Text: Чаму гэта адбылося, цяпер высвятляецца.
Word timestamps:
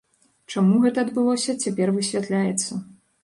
Чаму 0.53 0.77
гэта 0.85 1.03
адбылося, 1.05 1.55
цяпер 1.65 1.93
высвятляецца. 1.99 2.71